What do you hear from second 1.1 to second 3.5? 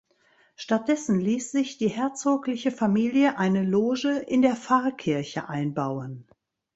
ließ sich die herzogliche Familie